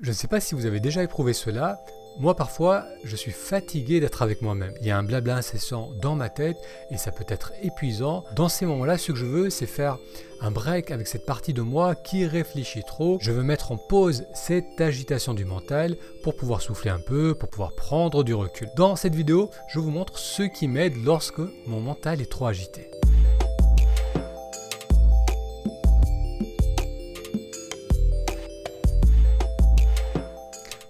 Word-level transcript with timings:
Je 0.00 0.10
ne 0.10 0.14
sais 0.14 0.28
pas 0.28 0.38
si 0.38 0.54
vous 0.54 0.66
avez 0.66 0.78
déjà 0.78 1.02
éprouvé 1.02 1.32
cela. 1.32 1.82
Moi, 2.20 2.36
parfois, 2.36 2.84
je 3.04 3.16
suis 3.16 3.32
fatigué 3.32 3.98
d'être 3.98 4.22
avec 4.22 4.42
moi-même. 4.42 4.72
Il 4.80 4.86
y 4.86 4.92
a 4.92 4.98
un 4.98 5.02
blabla 5.02 5.36
incessant 5.36 5.90
dans 6.00 6.14
ma 6.14 6.28
tête 6.28 6.56
et 6.92 6.96
ça 6.96 7.10
peut 7.10 7.24
être 7.28 7.52
épuisant. 7.62 8.24
Dans 8.36 8.48
ces 8.48 8.64
moments-là, 8.66 8.96
ce 8.96 9.10
que 9.12 9.18
je 9.18 9.26
veux, 9.26 9.50
c'est 9.50 9.66
faire 9.66 9.98
un 10.40 10.52
break 10.52 10.92
avec 10.92 11.08
cette 11.08 11.26
partie 11.26 11.52
de 11.52 11.62
moi 11.62 11.96
qui 11.96 12.26
réfléchit 12.26 12.84
trop. 12.84 13.18
Je 13.20 13.32
veux 13.32 13.42
mettre 13.42 13.72
en 13.72 13.76
pause 13.76 14.24
cette 14.34 14.80
agitation 14.80 15.34
du 15.34 15.44
mental 15.44 15.96
pour 16.22 16.36
pouvoir 16.36 16.62
souffler 16.62 16.90
un 16.90 17.00
peu, 17.00 17.34
pour 17.34 17.48
pouvoir 17.48 17.74
prendre 17.74 18.22
du 18.22 18.34
recul. 18.34 18.68
Dans 18.76 18.94
cette 18.94 19.16
vidéo, 19.16 19.50
je 19.68 19.80
vous 19.80 19.90
montre 19.90 20.16
ce 20.18 20.44
qui 20.44 20.68
m'aide 20.68 20.94
lorsque 21.04 21.40
mon 21.66 21.80
mental 21.80 22.20
est 22.20 22.30
trop 22.30 22.46
agité. 22.46 22.88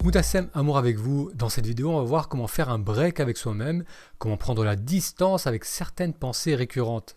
Moutassem, 0.08 0.48
amour 0.54 0.78
avec 0.78 0.96
vous. 0.96 1.30
Dans 1.34 1.50
cette 1.50 1.66
vidéo, 1.66 1.90
on 1.90 1.98
va 1.98 2.04
voir 2.04 2.28
comment 2.30 2.46
faire 2.46 2.70
un 2.70 2.78
break 2.78 3.20
avec 3.20 3.36
soi-même, 3.36 3.84
comment 4.16 4.38
prendre 4.38 4.64
la 4.64 4.74
distance 4.74 5.46
avec 5.46 5.66
certaines 5.66 6.14
pensées 6.14 6.54
récurrentes. 6.54 7.14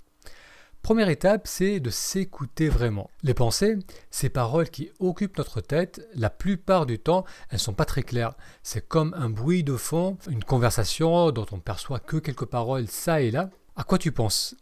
Première 0.81 1.07
étape, 1.07 1.47
c'est 1.47 1.79
de 1.79 1.89
s'écouter 1.89 2.67
vraiment. 2.67 3.09
Les 3.23 3.33
pensées, 3.33 3.77
ces 4.09 4.27
paroles 4.27 4.69
qui 4.69 4.91
occupent 4.99 5.37
notre 5.37 5.61
tête, 5.61 6.05
la 6.15 6.29
plupart 6.29 6.85
du 6.85 6.99
temps, 6.99 7.23
elles 7.49 7.55
ne 7.55 7.59
sont 7.59 7.73
pas 7.73 7.85
très 7.85 8.03
claires. 8.03 8.33
C'est 8.61 8.85
comme 8.85 9.13
un 9.17 9.29
bruit 9.29 9.63
de 9.63 9.77
fond, 9.77 10.17
une 10.29 10.43
conversation 10.43 11.31
dont 11.31 11.45
on 11.53 11.59
perçoit 11.59 12.01
que 12.01 12.17
quelques 12.17 12.43
paroles 12.43 12.89
ça 12.89 13.21
et 13.21 13.31
là. 13.31 13.51
À 13.77 13.85
quoi 13.85 13.99
tu 13.99 14.11
penses? 14.11 14.53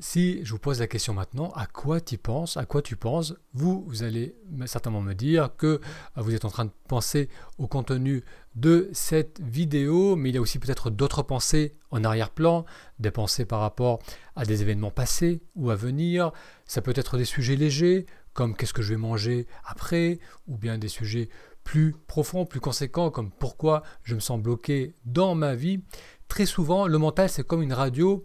Si 0.00 0.44
je 0.44 0.52
vous 0.52 0.58
pose 0.58 0.78
la 0.78 0.86
question 0.86 1.12
maintenant, 1.12 1.50
à 1.56 1.66
quoi 1.66 2.00
tu 2.00 2.18
penses 2.18 2.56
À 2.56 2.66
quoi 2.66 2.82
tu 2.82 2.94
penses 2.94 3.34
Vous, 3.52 3.84
vous 3.86 4.04
allez 4.04 4.36
certainement 4.66 5.00
me 5.00 5.14
dire 5.14 5.50
que 5.56 5.66
euh, 5.66 5.80
vous 6.16 6.34
êtes 6.34 6.44
en 6.44 6.50
train 6.50 6.66
de 6.66 6.70
penser 6.86 7.28
au 7.58 7.66
contenu 7.66 8.22
de 8.54 8.88
cette 8.92 9.40
vidéo, 9.40 10.14
mais 10.14 10.28
il 10.28 10.34
y 10.36 10.38
a 10.38 10.40
aussi 10.40 10.58
peut-être 10.58 10.90
d'autres 10.90 11.22
pensées 11.22 11.74
en 11.90 12.04
arrière-plan, 12.04 12.64
des 13.00 13.10
pensées 13.10 13.44
par 13.44 13.60
rapport 13.60 13.98
à 14.36 14.44
des 14.44 14.62
événements 14.62 14.90
passés 14.90 15.42
ou 15.56 15.70
à 15.70 15.74
venir. 15.74 16.32
Ça 16.64 16.80
peut 16.80 16.94
être 16.94 17.16
des 17.16 17.24
sujets 17.24 17.56
légers, 17.56 18.06
comme 18.34 18.54
qu'est-ce 18.54 18.72
que 18.72 18.82
je 18.82 18.90
vais 18.90 19.00
manger 19.00 19.46
après, 19.64 20.20
ou 20.46 20.56
bien 20.56 20.78
des 20.78 20.88
sujets 20.88 21.28
plus 21.64 21.92
profonds, 22.06 22.46
plus 22.46 22.60
conséquents, 22.60 23.10
comme 23.10 23.32
pourquoi 23.32 23.82
je 24.04 24.14
me 24.14 24.20
sens 24.20 24.40
bloqué 24.40 24.94
dans 25.04 25.34
ma 25.34 25.56
vie. 25.56 25.80
Très 26.28 26.46
souvent, 26.46 26.86
le 26.86 26.98
mental, 26.98 27.28
c'est 27.28 27.44
comme 27.44 27.62
une 27.62 27.72
radio 27.72 28.24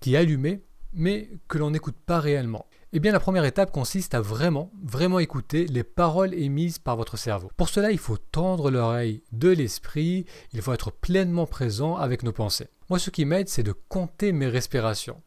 qui 0.00 0.14
est 0.14 0.16
allumée 0.16 0.62
mais 0.94 1.28
que 1.48 1.58
l'on 1.58 1.70
n'écoute 1.70 1.96
pas 2.06 2.20
réellement 2.20 2.66
Eh 2.92 3.00
bien 3.00 3.12
la 3.12 3.20
première 3.20 3.44
étape 3.44 3.72
consiste 3.72 4.14
à 4.14 4.20
vraiment, 4.20 4.70
vraiment 4.82 5.18
écouter 5.18 5.66
les 5.66 5.84
paroles 5.84 6.34
émises 6.34 6.78
par 6.78 6.96
votre 6.96 7.16
cerveau. 7.16 7.50
Pour 7.56 7.68
cela, 7.68 7.90
il 7.90 7.98
faut 7.98 8.16
tendre 8.16 8.70
l'oreille 8.70 9.22
de 9.32 9.48
l'esprit, 9.48 10.26
il 10.52 10.62
faut 10.62 10.72
être 10.72 10.92
pleinement 10.92 11.46
présent 11.46 11.96
avec 11.96 12.22
nos 12.22 12.32
pensées. 12.32 12.68
Moi, 12.90 12.98
ce 12.98 13.10
qui 13.10 13.24
m'aide, 13.24 13.48
c'est 13.48 13.62
de 13.62 13.74
compter 13.88 14.32
mes 14.32 14.48
respirations. 14.48 15.22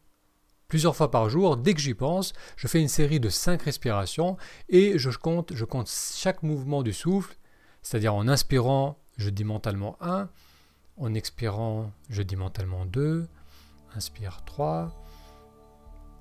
Plusieurs 0.68 0.94
fois 0.94 1.10
par 1.10 1.30
jour, 1.30 1.56
dès 1.56 1.72
que 1.72 1.80
j'y 1.80 1.94
pense, 1.94 2.34
je 2.56 2.68
fais 2.68 2.80
une 2.80 2.88
série 2.88 3.20
de 3.20 3.30
5 3.30 3.62
respirations 3.62 4.36
et 4.68 4.98
je 4.98 5.08
compte, 5.10 5.54
je 5.54 5.64
compte 5.64 5.88
chaque 5.88 6.42
mouvement 6.42 6.82
du 6.82 6.92
souffle, 6.92 7.36
c'est-à-dire 7.82 8.14
en 8.14 8.28
inspirant, 8.28 8.98
je 9.16 9.30
dis 9.30 9.44
mentalement 9.44 9.96
1, 10.02 10.28
en 10.98 11.14
expirant, 11.14 11.90
je 12.10 12.22
dis 12.22 12.36
mentalement 12.36 12.84
2, 12.84 13.26
inspire 13.94 14.42
3, 14.44 14.92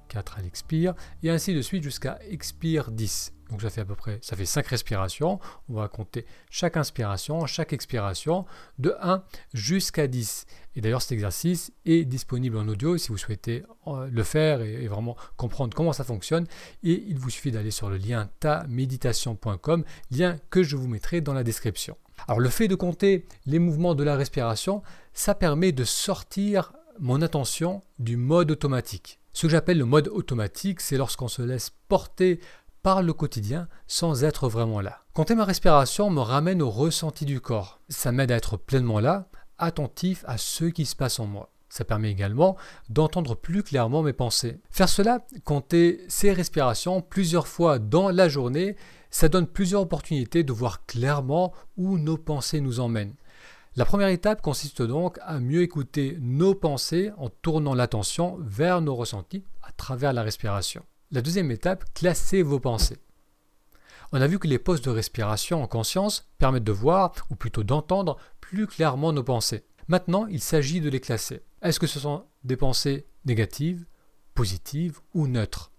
4 0.07 0.37
à 0.37 0.41
l'expire, 0.41 0.93
et 1.23 1.29
ainsi 1.29 1.53
de 1.53 1.61
suite 1.61 1.83
jusqu'à 1.83 2.19
expire 2.29 2.91
10. 2.91 3.33
Donc 3.49 3.61
ça 3.61 3.69
fait 3.69 3.81
à 3.81 3.85
peu 3.85 3.95
près, 3.95 4.19
ça 4.21 4.35
fait 4.35 4.45
5 4.45 4.67
respirations. 4.67 5.39
On 5.69 5.75
va 5.75 5.87
compter 5.87 6.25
chaque 6.49 6.75
inspiration, 6.75 7.45
chaque 7.45 7.73
expiration 7.73 8.45
de 8.77 8.95
1 9.01 9.23
jusqu'à 9.53 10.07
10. 10.07 10.45
Et 10.75 10.81
d'ailleurs 10.81 11.01
cet 11.01 11.13
exercice 11.13 11.71
est 11.85 12.05
disponible 12.05 12.57
en 12.57 12.67
audio 12.67 12.97
si 12.97 13.09
vous 13.09 13.17
souhaitez 13.17 13.63
euh, 13.87 14.09
le 14.11 14.23
faire 14.23 14.61
et, 14.61 14.87
vraiment 14.87 15.15
comprendre 15.37 15.75
comment 15.75 15.93
ça 15.93 16.03
fonctionne. 16.03 16.45
Et 16.83 17.03
il 17.07 17.17
vous 17.17 17.29
suffit 17.29 17.51
d'aller 17.51 17.71
sur 17.71 17.89
le 17.89 17.97
lien 17.97 18.29
taméditation.com, 18.39 19.83
lien 20.11 20.35
que 20.49 20.63
je 20.63 20.75
vous 20.75 20.87
mettrai 20.87 21.21
dans 21.21 21.33
la 21.33 21.43
description. 21.43 21.97
Alors 22.27 22.39
le 22.39 22.49
fait 22.49 22.67
de 22.67 22.75
compter 22.75 23.25
les 23.45 23.59
mouvements 23.59 23.95
de 23.95 24.03
la 24.03 24.15
respiration, 24.15 24.81
ça 25.13 25.35
permet 25.35 25.71
de 25.71 25.83
sortir 25.83 26.73
mon 26.99 27.21
attention 27.21 27.83
du 27.99 28.17
mode 28.17 28.51
automatique. 28.51 29.19
Ce 29.37 29.43
que 29.43 29.51
j'appelle 29.51 29.77
le 29.77 29.85
mode 29.85 30.07
automatique, 30.07 30.81
c'est 30.81 30.97
lorsqu'on 30.97 31.27
se 31.27 31.43
laisse 31.43 31.69
porter 31.89 32.39
par 32.81 33.03
le 33.03 33.13
quotidien 33.13 33.67
sans 33.85 34.23
être 34.23 34.49
vraiment 34.49 34.81
là. 34.81 35.03
Compter 35.13 35.35
ma 35.35 35.45
respiration 35.45 36.09
me 36.09 36.21
ramène 36.21 36.59
au 36.63 36.71
ressenti 36.71 37.23
du 37.23 37.39
corps. 37.39 37.79
Ça 37.87 38.11
m'aide 38.11 38.31
à 38.31 38.35
être 38.35 38.57
pleinement 38.57 38.99
là, 38.99 39.29
attentif 39.59 40.25
à 40.27 40.39
ce 40.39 40.65
qui 40.65 40.87
se 40.87 40.95
passe 40.95 41.19
en 41.19 41.27
moi. 41.27 41.51
Ça 41.69 41.85
permet 41.85 42.09
également 42.09 42.57
d'entendre 42.89 43.35
plus 43.35 43.61
clairement 43.61 44.01
mes 44.01 44.11
pensées. 44.11 44.59
Faire 44.71 44.89
cela, 44.89 45.23
compter 45.43 46.03
ses 46.07 46.33
respirations 46.33 47.03
plusieurs 47.03 47.47
fois 47.47 47.77
dans 47.77 48.09
la 48.09 48.29
journée, 48.29 48.75
ça 49.11 49.29
donne 49.29 49.45
plusieurs 49.45 49.83
opportunités 49.83 50.43
de 50.43 50.51
voir 50.51 50.83
clairement 50.87 51.53
où 51.77 51.99
nos 51.99 52.17
pensées 52.17 52.59
nous 52.59 52.79
emmènent. 52.79 53.13
La 53.77 53.85
première 53.85 54.07
étape 54.07 54.41
consiste 54.41 54.81
donc 54.81 55.19
à 55.21 55.39
mieux 55.39 55.61
écouter 55.61 56.17
nos 56.19 56.55
pensées 56.55 57.11
en 57.17 57.29
tournant 57.29 57.75
l'attention 57.75 58.39
vers 58.41 58.81
nos 58.81 58.95
ressentis 58.95 59.43
à 59.61 59.71
travers 59.71 60.13
la 60.13 60.23
respiration. 60.23 60.83
La 61.11 61.21
deuxième 61.21 61.51
étape, 61.51 61.85
classer 61.93 62.41
vos 62.41 62.59
pensées. 62.59 62.97
On 64.11 64.19
a 64.19 64.25
vu 64.25 64.39
que 64.39 64.47
les 64.47 64.57
postes 64.57 64.85
de 64.85 64.89
respiration 64.89 65.61
en 65.61 65.67
conscience 65.67 66.27
permettent 66.39 66.63
de 66.63 66.71
voir, 66.71 67.13
ou 67.29 67.35
plutôt 67.35 67.63
d'entendre, 67.63 68.17
plus 68.41 68.65
clairement 68.65 69.13
nos 69.13 69.21
pensées. 69.21 69.63
Maintenant, 69.87 70.25
il 70.25 70.41
s'agit 70.41 70.81
de 70.81 70.89
les 70.89 70.99
classer. 70.99 71.43
Est-ce 71.61 71.79
que 71.79 71.85
ce 71.85 71.99
sont 71.99 72.25
des 72.43 72.57
pensées 72.57 73.05
négatives, 73.25 73.85
positives 74.33 75.01
ou 75.13 75.27
neutres? 75.27 75.71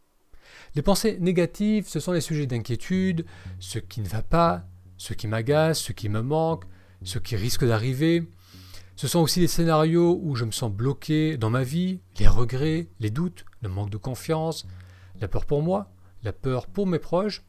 Les 0.76 0.82
pensées 0.82 1.18
négatives, 1.18 1.88
ce 1.88 1.98
sont 1.98 2.12
les 2.12 2.20
sujets 2.20 2.46
d'inquiétude, 2.46 3.26
ce 3.58 3.80
qui 3.80 4.00
ne 4.02 4.08
va 4.08 4.22
pas, 4.22 4.62
ce 4.98 5.14
qui 5.14 5.26
m'agace, 5.26 5.80
ce 5.80 5.92
qui 5.92 6.08
me 6.08 6.22
manque, 6.22 6.64
ce 7.02 7.18
qui 7.18 7.36
risque 7.36 7.64
d'arriver. 7.64 8.28
Ce 8.96 9.06
sont 9.06 9.20
aussi 9.20 9.40
les 9.40 9.46
scénarios 9.46 10.18
où 10.22 10.34
je 10.34 10.44
me 10.44 10.50
sens 10.50 10.72
bloqué 10.72 11.36
dans 11.36 11.50
ma 11.50 11.62
vie, 11.62 12.00
les 12.18 12.26
regrets, 12.26 12.88
les 12.98 13.10
doutes, 13.10 13.44
le 13.62 13.68
manque 13.68 13.90
de 13.90 13.96
confiance, 13.96 14.66
la 15.20 15.28
peur 15.28 15.46
pour 15.46 15.62
moi, 15.62 15.92
la 16.24 16.32
peur 16.32 16.66
pour 16.66 16.86
mes 16.86 16.98
proches. 16.98 17.44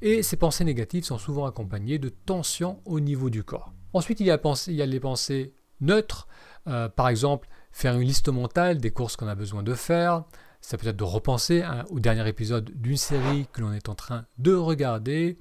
Et 0.00 0.22
ces 0.22 0.36
pensées 0.36 0.64
négatives 0.64 1.04
sont 1.04 1.18
souvent 1.18 1.46
accompagnées 1.46 1.98
de 1.98 2.08
tensions 2.08 2.80
au 2.84 3.00
niveau 3.00 3.30
du 3.30 3.42
corps. 3.42 3.72
Ensuite, 3.92 4.20
il 4.20 4.26
y 4.26 4.30
a, 4.30 4.86
les 4.86 5.00
pensées 5.00 5.52
neutres, 5.80 6.28
euh, 6.66 6.88
par 6.88 7.08
exemple 7.08 7.48
faire 7.72 7.94
une 7.94 8.06
liste 8.06 8.28
mentale 8.28 8.78
des 8.78 8.90
courses 8.90 9.16
qu'on 9.16 9.28
a 9.28 9.34
besoin 9.34 9.62
de 9.62 9.74
faire. 9.74 10.24
Ça 10.60 10.76
peut 10.76 10.88
être 10.88 10.96
de 10.96 11.04
repenser 11.04 11.64
au 11.90 12.00
dernier 12.00 12.26
épisode 12.28 12.70
d'une 12.74 12.96
série 12.96 13.46
que 13.52 13.60
l'on 13.60 13.72
est 13.72 13.88
en 13.88 13.94
train 13.94 14.26
de 14.38 14.54
regarder 14.54 15.38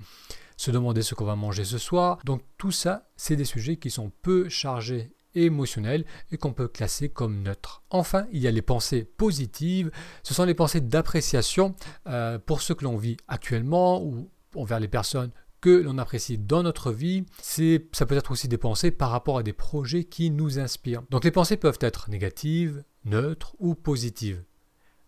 se 0.58 0.72
demander 0.72 1.04
ce 1.04 1.16
qu'on 1.16 1.26
va 1.26 1.36
manger 1.36 1.64
ce 1.64 1.78
soir. 1.78 2.20
Donc 2.26 2.42
tout 2.58 2.72
ça, 2.72 3.10
c'est 3.16 3.36
des 3.36 3.46
sujets 3.46 3.78
qui 3.78 3.90
sont 3.90 4.12
peu 4.22 4.50
chargés 4.50 5.14
émotionnels 5.36 6.06
et 6.32 6.38
qu'on 6.38 6.54
peut 6.54 6.68
classer 6.68 7.10
comme 7.10 7.44
neutres. 7.44 7.84
Enfin, 7.90 8.26
il 8.32 8.42
y 8.42 8.48
a 8.48 8.52
les 8.52 8.62
pensées 8.62 9.04
positives. 9.04 9.92
Ce 10.24 10.34
sont 10.34 10.46
les 10.46 10.56
pensées 10.56 10.82
d'appréciation 10.82 11.76
euh, 12.08 12.40
pour 12.40 12.62
ce 12.62 12.74
que 12.74 12.84
l'on 12.84 12.98
vit 12.98 13.18
actuellement 13.28 14.04
ou 14.04 14.30
envers 14.56 14.80
les 14.80 14.88
personnes 14.88 15.32
que 15.62 15.70
l'on 15.70 15.98
apprécie 15.98 16.38
dans 16.38 16.64
notre 16.64 16.92
vie. 16.92 17.26
C'est, 17.42 17.88
ça 17.92 18.06
peut 18.06 18.18
être 18.18 18.32
aussi 18.32 18.48
des 18.48 18.58
pensées 18.58 18.92
par 18.92 19.10
rapport 19.10 19.38
à 19.38 19.44
des 19.44 19.54
projets 19.54 20.04
qui 20.04 20.30
nous 20.30 20.60
inspirent. 20.60 21.04
Donc 21.10 21.24
les 21.24 21.32
pensées 21.32 21.58
peuvent 21.58 21.80
être 21.82 22.10
négatives, 22.10 22.84
neutres 23.06 23.56
ou 23.60 23.76
positives. 23.76 24.44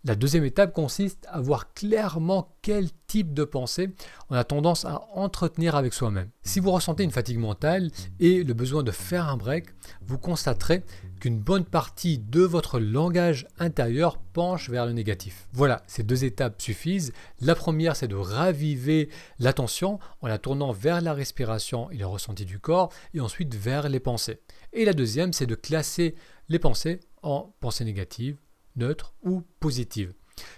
La 0.05 0.15
deuxième 0.15 0.45
étape 0.45 0.71
consiste 0.71 1.27
à 1.29 1.41
voir 1.41 1.73
clairement 1.73 2.55
quel 2.61 2.87
type 3.07 3.33
de 3.33 3.43
pensée 3.43 3.89
on 4.29 4.35
a 4.35 4.45
tendance 4.45 4.85
à 4.85 5.01
entretenir 5.13 5.75
avec 5.75 5.93
soi-même. 5.93 6.29
Si 6.41 6.61
vous 6.61 6.71
ressentez 6.71 7.03
une 7.03 7.11
fatigue 7.11 7.37
mentale 7.37 7.91
et 8.21 8.45
le 8.45 8.53
besoin 8.53 8.81
de 8.81 8.91
faire 8.91 9.27
un 9.27 9.35
break, 9.35 9.65
vous 10.01 10.17
constaterez 10.17 10.85
qu'une 11.19 11.37
bonne 11.37 11.65
partie 11.65 12.17
de 12.17 12.39
votre 12.39 12.79
langage 12.79 13.45
intérieur 13.57 14.17
penche 14.19 14.69
vers 14.69 14.85
le 14.85 14.93
négatif. 14.93 15.49
Voilà, 15.51 15.83
ces 15.85 16.03
deux 16.03 16.23
étapes 16.23 16.61
suffisent. 16.61 17.11
La 17.41 17.53
première, 17.53 17.97
c'est 17.97 18.07
de 18.07 18.15
raviver 18.15 19.09
l'attention 19.37 19.99
en 20.21 20.27
la 20.27 20.37
tournant 20.37 20.71
vers 20.71 21.01
la 21.01 21.13
respiration 21.13 21.91
et 21.91 21.97
le 21.97 22.05
ressenti 22.05 22.45
du 22.45 22.57
corps 22.57 22.89
et 23.13 23.19
ensuite 23.19 23.53
vers 23.53 23.89
les 23.89 23.99
pensées. 23.99 24.39
Et 24.71 24.85
la 24.85 24.93
deuxième, 24.93 25.33
c'est 25.33 25.45
de 25.45 25.55
classer 25.55 26.15
les 26.47 26.59
pensées 26.59 27.01
en 27.21 27.53
pensées 27.59 27.83
négatives, 27.83 28.37
neutre 28.79 29.13
ou 29.23 29.43
positive. 29.59 30.13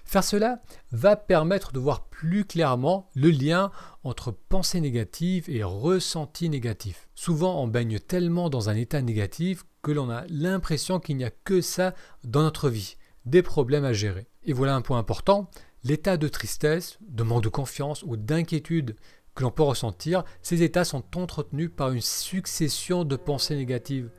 Faire 0.05 0.23
cela 0.23 0.61
va 0.91 1.15
permettre 1.15 1.71
de 1.71 1.79
voir 1.79 2.07
plus 2.07 2.45
clairement 2.45 3.09
le 3.15 3.29
lien 3.29 3.71
entre 4.03 4.31
pensée 4.31 4.79
négative 4.79 5.49
et 5.49 5.63
ressenti 5.63 6.49
négatif. 6.49 7.09
Souvent, 7.15 7.61
on 7.61 7.67
baigne 7.67 7.99
tellement 7.99 8.49
dans 8.49 8.69
un 8.69 8.75
état 8.75 9.01
négatif 9.01 9.65
que 9.81 9.91
l'on 9.91 10.09
a 10.09 10.23
l'impression 10.29 10.99
qu'il 10.99 11.17
n'y 11.17 11.23
a 11.23 11.31
que 11.31 11.61
ça 11.61 11.93
dans 12.23 12.43
notre 12.43 12.69
vie, 12.69 12.97
des 13.25 13.41
problèmes 13.41 13.85
à 13.85 13.93
gérer. 13.93 14.27
Et 14.43 14.53
voilà 14.53 14.75
un 14.75 14.81
point 14.81 14.99
important, 14.99 15.49
l'état 15.83 16.17
de 16.17 16.27
tristesse, 16.27 16.97
de 17.01 17.23
manque 17.23 17.43
de 17.43 17.49
confiance 17.49 18.03
ou 18.03 18.17
d'inquiétude 18.17 18.95
que 19.33 19.43
l'on 19.43 19.51
peut 19.51 19.63
ressentir, 19.63 20.23
ces 20.41 20.61
états 20.61 20.83
sont 20.83 21.03
entretenus 21.17 21.71
par 21.75 21.91
une 21.91 22.01
succession 22.01 23.03
de 23.05 23.15
pensées 23.15 23.55
négatives 23.55 24.11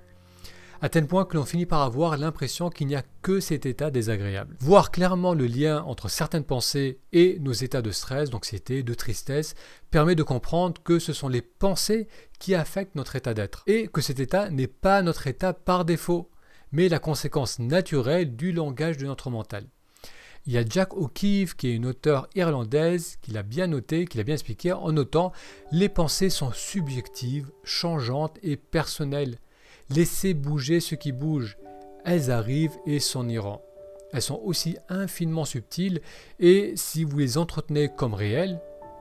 à 0.83 0.89
tel 0.89 1.07
point 1.07 1.25
que 1.25 1.37
l'on 1.37 1.45
finit 1.45 1.65
par 1.65 1.83
avoir 1.83 2.17
l'impression 2.17 2.69
qu'il 2.69 2.89
n'y 2.89 2.97
a 2.97 3.05
que 3.23 3.39
cet 3.39 3.67
état 3.67 3.93
désagréable. 3.93 4.57
Voir 4.59 4.91
clairement 4.91 5.33
le 5.33 5.47
lien 5.47 5.81
entre 5.85 6.11
certaines 6.11 6.43
pensées 6.43 6.99
et 7.13 7.39
nos 7.39 7.53
états 7.53 7.83
de 7.83 7.93
stress, 7.93 8.31
d'anxiété, 8.31 8.83
de 8.83 8.93
tristesse, 8.93 9.55
permet 9.93 10.17
de 10.17 10.25
comprendre 10.25 10.83
que 10.83 10.99
ce 10.99 11.13
sont 11.13 11.29
les 11.29 11.41
pensées 11.41 12.09
qui 12.41 12.57
affectent 12.57 12.97
notre 12.97 13.15
état 13.15 13.33
d'être, 13.33 13.63
et 13.69 13.87
que 13.87 14.01
cet 14.01 14.19
état 14.19 14.51
n'est 14.51 14.67
pas 14.67 15.03
notre 15.03 15.29
état 15.29 15.53
par 15.53 15.85
défaut, 15.85 16.31
mais 16.73 16.89
la 16.89 16.99
conséquence 16.99 17.61
naturelle 17.61 18.35
du 18.35 18.51
langage 18.51 18.97
de 18.97 19.07
notre 19.07 19.31
mental. 19.31 19.69
Il 20.47 20.53
y 20.53 20.59
a 20.59 20.65
Jack 20.69 20.97
O'Keefe, 20.97 21.55
qui 21.55 21.69
est 21.69 21.77
une 21.77 21.87
auteure 21.87 22.27
irlandaise, 22.35 23.19
qui 23.23 23.31
l'a 23.31 23.45
bien 23.45 23.69
noté, 23.69 24.07
qui 24.07 24.19
l'a 24.19 24.25
bien 24.25 24.35
expliqué 24.35 24.73
en 24.73 24.91
notant 24.91 25.31
Les 25.71 25.89
pensées 25.89 26.31
sont 26.31 26.51
subjectives, 26.51 27.53
changeantes 27.63 28.41
et 28.43 28.57
personnelles. 28.57 29.39
Laissez 29.95 30.33
bouger 30.33 30.81
ce 30.81 30.95
qui 30.95 31.13
bouge. 31.13 31.59
Elles 32.07 32.31
arrivent 32.31 32.79
et 32.87 32.99
s'en 32.99 33.29
iront. 33.29 33.61
Elles 34.13 34.23
sont 34.23 34.41
aussi 34.43 34.79
infiniment 34.89 35.45
subtiles 35.45 36.01
et 36.39 36.73
si 36.77 37.05
vous 37.05 37.19
les 37.19 37.37
entretenez 37.37 37.91
comme 37.95 38.15
réelles, 38.15 38.61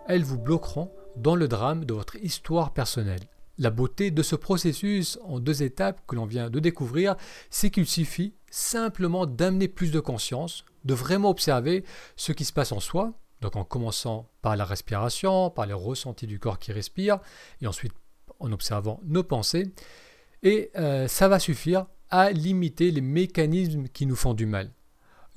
elles 0.10 0.24
vous 0.24 0.38
bloqueront 0.38 0.92
dans 1.16 1.36
le 1.36 1.48
drame 1.48 1.86
de 1.86 1.94
votre 1.94 2.18
histoire 2.18 2.74
personnelle. 2.74 3.22
La 3.58 3.70
beauté 3.70 4.12
de 4.12 4.22
ce 4.22 4.36
processus 4.36 5.18
en 5.24 5.40
deux 5.40 5.64
étapes 5.64 6.02
que 6.08 6.16
l'on 6.16 6.26
vient 6.26 6.50
de 6.50 6.60
découvrir, 6.60 7.16
c'est 7.50 7.70
qu'il 7.70 7.88
suffit 7.88 8.34
simplement 8.50 9.26
d'amener 9.26 9.70
plus 9.70 9.92
de 9.92 10.00
conscience, 10.02 10.66
de 10.84 10.94
vraiment 10.94 11.30
observer 11.30 11.86
ce 12.18 12.34
qui 12.34 12.44
se 12.44 12.52
passe 12.52 12.74
en 12.74 12.82
soi, 12.82 13.14
donc 13.40 13.56
en 13.56 13.64
commençant 13.64 14.30
par 14.42 14.58
la 14.58 14.66
respiration, 14.66 15.52
par 15.52 15.68
les 15.68 15.74
ressentis 15.74 16.28
du 16.28 16.40
corps 16.40 16.60
qui 16.60 16.74
respire, 16.74 17.20
et 17.62 17.68
ensuite 17.68 17.94
en 18.40 18.52
observant 18.52 19.00
nos 19.06 19.24
pensées, 19.24 19.72
et 20.44 20.72
euh, 20.78 21.08
ça 21.08 21.28
va 21.28 21.40
suffire 21.40 21.86
à 22.10 22.32
limiter 22.32 22.92
les 22.92 23.02
mécanismes 23.02 23.88
qui 23.88 24.06
nous 24.06 24.16
font 24.16 24.34
du 24.34 24.46
mal. 24.46 24.72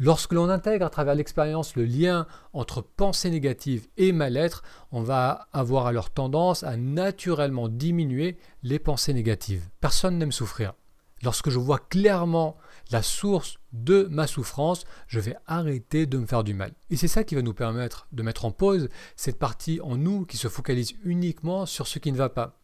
Lorsque 0.01 0.33
l'on 0.33 0.49
intègre 0.49 0.87
à 0.87 0.91
travers 0.91 1.15
l'expérience 1.15 1.77
le 1.77 1.85
lien 1.85 2.27
entre 2.53 2.83
pensée 2.83 3.31
négative 3.31 3.87
et 3.97 4.11
mal-être, 4.11 4.65
on 4.91 5.03
va 5.03 5.47
avoir 5.53 5.87
alors 5.87 6.11
tendance 6.11 6.65
à 6.65 6.77
naturellement 6.77 7.69
diminuer 7.69 8.37
les 8.65 8.81
pensées 8.81 9.15
négatives. 9.15 9.69
Personne 9.81 10.19
n'aime 10.19 10.33
souffrir. 10.33 10.75
Lorsque 11.23 11.49
je 11.49 11.61
vois 11.61 11.79
clairement 11.79 12.57
la 12.91 13.03
source 13.03 13.59
de 13.73 14.09
ma 14.11 14.27
souffrance, 14.27 14.85
je 15.07 15.21
vais 15.21 15.37
arrêter 15.47 16.07
de 16.07 16.19
me 16.19 16.27
faire 16.27 16.43
du 16.43 16.55
mal. 16.55 16.73
Et 16.91 16.97
c'est 16.97 17.09
ça 17.09 17.23
qui 17.23 17.37
va 17.37 17.43
nous 17.43 17.55
permettre 17.55 18.09
de 18.11 18.23
mettre 18.25 18.45
en 18.45 18.51
pause 18.51 18.89
cette 19.15 19.39
partie 19.39 19.81
en 19.81 19.97
nous 19.97 20.27
qui 20.27 20.37
se 20.37 20.49
focalise 20.49 20.95
uniquement 21.05 21.67
sur 21.67 21.87
ce 21.87 22.01
qui 22.01 22.11
ne 22.11 22.19
va 22.19 22.29
pas. 22.29 22.59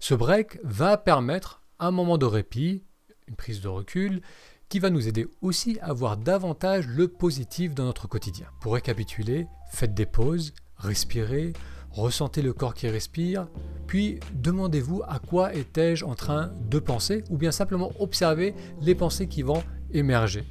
Ce 0.00 0.14
break 0.14 0.58
va 0.64 0.96
permettre 0.96 1.61
un 1.82 1.90
moment 1.90 2.18
de 2.18 2.26
répit, 2.26 2.84
une 3.28 3.36
prise 3.36 3.60
de 3.60 3.68
recul, 3.68 4.22
qui 4.68 4.78
va 4.78 4.88
nous 4.88 5.06
aider 5.06 5.28
aussi 5.42 5.78
à 5.82 5.92
voir 5.92 6.16
davantage 6.16 6.86
le 6.86 7.08
positif 7.08 7.74
dans 7.74 7.84
notre 7.84 8.08
quotidien. 8.08 8.46
Pour 8.60 8.74
récapituler, 8.74 9.46
faites 9.70 9.92
des 9.92 10.06
pauses, 10.06 10.54
respirez, 10.76 11.52
ressentez 11.90 12.40
le 12.40 12.54
corps 12.54 12.72
qui 12.72 12.88
respire, 12.88 13.48
puis 13.86 14.18
demandez-vous 14.32 15.02
à 15.06 15.18
quoi 15.18 15.54
étais-je 15.54 16.04
en 16.04 16.14
train 16.14 16.52
de 16.70 16.78
penser, 16.78 17.24
ou 17.28 17.36
bien 17.36 17.52
simplement 17.52 17.92
observez 17.98 18.54
les 18.80 18.94
pensées 18.94 19.26
qui 19.26 19.42
vont 19.42 19.62
émerger. 19.92 20.44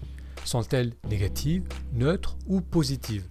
Sont-elles 0.44 0.94
négatives, 1.10 1.68
neutres 1.94 2.38
ou 2.46 2.62
positives? 2.62 3.28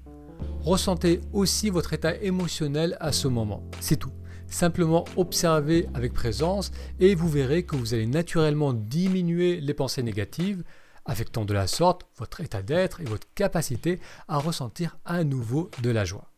Ressentez 0.63 1.21
aussi 1.33 1.71
votre 1.71 1.93
état 1.93 2.17
émotionnel 2.17 2.97
à 2.99 3.13
ce 3.13 3.29
moment. 3.29 3.63
C'est 3.81 3.97
tout. 3.97 4.13
Simplement 4.51 5.05
observez 5.17 5.87
avec 5.95 6.13
présence 6.13 6.73
et 6.99 7.15
vous 7.15 7.29
verrez 7.29 7.63
que 7.63 7.77
vous 7.77 7.95
allez 7.95 8.07
naturellement 8.07 8.73
diminuer 8.73 9.61
les 9.61 9.75
pensées 9.75 10.03
négatives, 10.03 10.65
affectant 11.07 11.45
de 11.45 11.55
la 11.55 11.69
sorte 11.69 12.07
votre 12.19 12.41
état 12.41 12.61
d'être 12.61 13.01
et 13.01 13.05
votre 13.05 13.29
capacité 13.35 14.01
à 14.29 14.39
ressentir 14.39 14.99
à 15.05 15.25
nouveau 15.25 15.71
de 15.83 15.91
la 15.91 16.05
joie. 16.05 16.31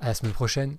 À 0.00 0.06
la 0.08 0.14
semaine 0.14 0.32
prochaine 0.32 0.78